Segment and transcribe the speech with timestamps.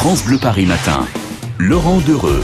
[0.00, 1.04] France Bleu Paris Matin.
[1.58, 2.42] Laurent Dereux.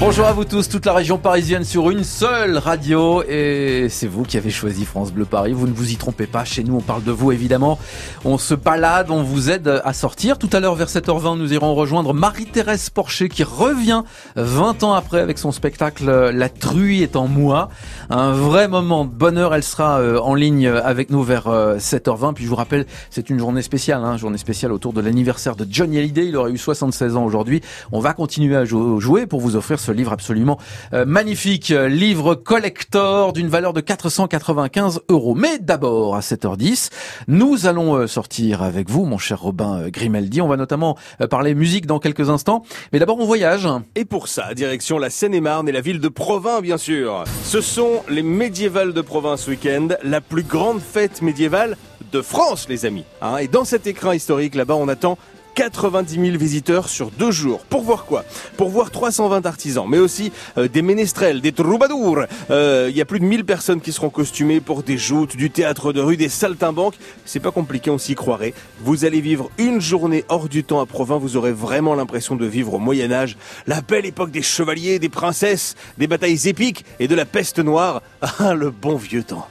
[0.00, 4.22] Bonjour à vous tous, toute la région parisienne sur une seule radio et c'est vous
[4.22, 5.52] qui avez choisi France Bleu Paris.
[5.52, 7.80] Vous ne vous y trompez pas, chez nous on parle de vous évidemment.
[8.24, 10.38] On se balade, on vous aide à sortir.
[10.38, 14.04] Tout à l'heure vers 7h20 nous irons rejoindre Marie-Thérèse Porcher qui revient
[14.36, 17.68] 20 ans après avec son spectacle La truie est en moi.
[18.08, 22.28] Un vrai moment de bonheur, elle sera euh, en ligne avec nous vers 7h20.
[22.28, 25.56] Euh, Puis je vous rappelle, c'est une journée spéciale, hein, journée spéciale autour de l'anniversaire
[25.56, 26.28] de Johnny Hallyday.
[26.28, 27.62] Il aurait eu 76 ans aujourd'hui.
[27.90, 30.58] On va continuer à jouer pour vous offrir ce livre absolument
[30.92, 35.34] euh, magnifique, livre collector d'une valeur de 495 euros.
[35.34, 36.90] Mais d'abord, à 7h10,
[37.28, 40.40] nous allons euh, sortir avec vous, mon cher Robin euh, Grimaldi.
[40.40, 40.96] On va notamment
[41.30, 42.64] parler musique dans quelques instants.
[42.92, 43.68] Mais d'abord, on voyage.
[43.94, 47.24] Et pour ça, direction la Seine-et-Marne et la ville de Provins, bien sûr.
[47.44, 51.76] Ce sont les médiévales de Provins ce week-end, la plus grande fête médiévale
[52.12, 53.04] de France, les amis.
[53.20, 53.38] Hein.
[53.38, 55.18] et dans cet écran historique, là-bas, on attend
[55.58, 57.64] 90 000 visiteurs sur deux jours.
[57.68, 58.24] Pour voir quoi?
[58.56, 62.20] Pour voir 320 artisans, mais aussi euh, des ménestrels, des troubadours.
[62.20, 65.50] Il euh, y a plus de 1000 personnes qui seront costumées pour des joutes, du
[65.50, 66.94] théâtre de rue, des saltimbanques.
[67.24, 68.54] C'est pas compliqué, on s'y croirait.
[68.84, 71.18] Vous allez vivre une journée hors du temps à Provins.
[71.18, 75.08] Vous aurez vraiment l'impression de vivre au Moyen Âge, la belle époque des chevaliers, des
[75.08, 78.00] princesses, des batailles épiques et de la peste noire.
[78.40, 79.48] Ah, le bon vieux temps.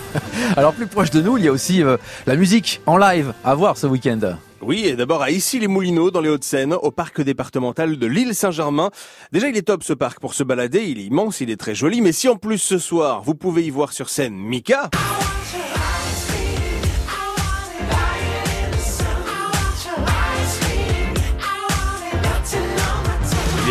[0.56, 3.54] Alors plus proche de nous, il y a aussi euh, la musique en live à
[3.54, 4.36] voir ce week-end.
[4.60, 8.90] Oui, et d'abord à Issy-les-Moulineaux, dans les Hauts-de-Seine, au parc départemental de l'île Saint-Germain.
[9.32, 11.74] Déjà, il est top ce parc pour se balader, il est immense, il est très
[11.74, 14.88] joli, mais si en plus ce soir, vous pouvez y voir sur scène Mika...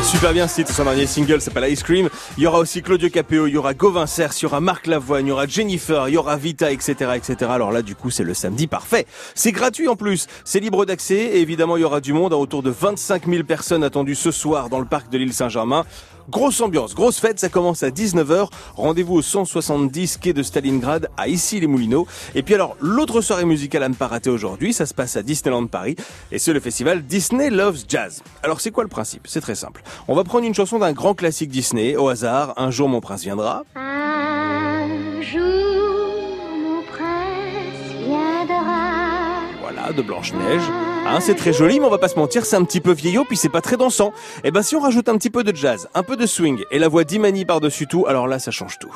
[0.04, 2.10] super bien ce son dernier single s'appelle Ice Cream.
[2.38, 5.26] Il y aura aussi Claudio Capéo, il y aura Gauvin il y aura Marc Lavoine,
[5.26, 7.36] il y aura Jennifer, il y aura Vita, etc., etc.
[7.52, 9.06] Alors là, du coup, c'est le samedi parfait.
[9.36, 12.38] C'est gratuit en plus, c'est libre d'accès et évidemment, il y aura du monde à
[12.38, 15.86] autour de 25 000 personnes attendues ce soir dans le parc de l'île Saint-Germain.
[16.32, 18.48] Grosse ambiance, grosse fête, ça commence à 19h.
[18.78, 22.08] Rendez-vous au 170 quai de Stalingrad à Issy-les-Moulineaux.
[22.36, 25.24] Et puis alors, l'autre soirée musicale à ne pas rater aujourd'hui, ça se passe à
[25.24, 25.98] Disneyland Paris.
[26.32, 28.24] Et c'est le festival Disney Loves Jazz.
[28.44, 29.28] Alors c'est quoi le principe?
[29.28, 29.84] C'est très simple.
[30.08, 33.24] On va prendre une chanson d'un grand classique Disney, au hasard, Un jour mon prince
[33.24, 33.66] viendra.
[39.94, 40.62] De Blanche-Neige.
[41.08, 43.26] Hein, c'est très joli, mais on va pas se mentir, c'est un petit peu vieillot,
[43.26, 44.10] puis c'est pas très dansant.
[44.44, 46.64] Et eh ben si on rajoute un petit peu de jazz, un peu de swing,
[46.72, 48.94] et la voix d'Imani par-dessus tout, alors là, ça change tout.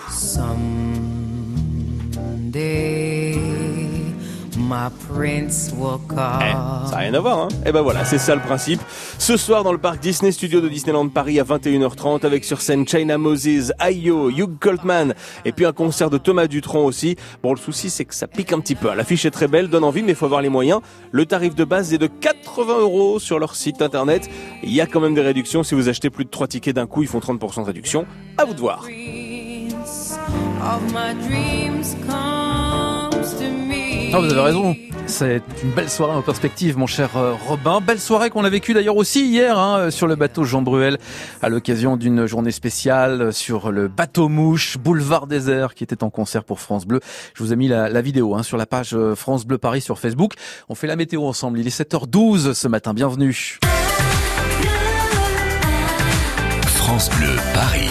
[4.68, 8.18] My prince will eh, ça n'a rien à voir, hein Et eh ben voilà, c'est
[8.18, 8.82] ça le principe.
[9.20, 12.88] Ce soir dans le parc Disney Studio de Disneyland Paris à 21h30 avec sur scène
[12.88, 15.14] China Moses, Ayo, Hugh Coltman
[15.46, 17.16] et puis un concert de Thomas Dutronc aussi.
[17.44, 18.90] Bon, le souci c'est que ça pique un petit peu.
[18.90, 18.96] Hein.
[18.96, 20.82] L'affiche est très belle, donne envie, mais il faut avoir les moyens.
[21.12, 24.28] Le tarif de base est de 80 euros sur leur site internet.
[24.64, 25.62] Il y a quand même des réductions.
[25.62, 28.08] Si vous achetez plus de 3 tickets d'un coup, ils font 30% de réduction.
[28.38, 28.84] À vous de voir.
[34.14, 34.76] Ah, vous avez raison.
[35.08, 37.82] C'est une belle soirée en perspective, mon cher euh, Robin.
[37.82, 40.98] Belle soirée qu'on a vécue d'ailleurs aussi hier hein, sur le bateau Jean Bruel
[41.42, 46.44] à l'occasion d'une journée spéciale sur le bateau mouche boulevard désert qui était en concert
[46.44, 47.00] pour France Bleu.
[47.34, 50.00] Je vous ai mis la, vidéo hein, sur la page euh, France Bleu Paris sur
[50.00, 50.34] Facebook.
[50.70, 51.60] On fait la météo ensemble.
[51.60, 52.94] Il est 7h12 ce matin.
[52.94, 53.60] Bienvenue.
[56.66, 57.90] France Bleu Paris.